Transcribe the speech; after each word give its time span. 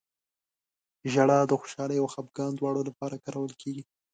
•ژړا 1.11 1.39
د 1.47 1.51
خوشحالۍ 1.59 1.97
او 1.99 2.07
خفګان 2.13 2.51
دواړو 2.55 2.81
لپاره 2.89 3.21
کارول 3.23 3.53
کېږي. 3.61 3.83